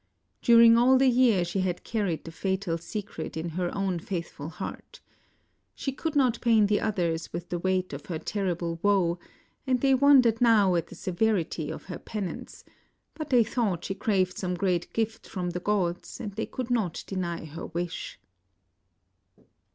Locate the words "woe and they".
8.81-9.93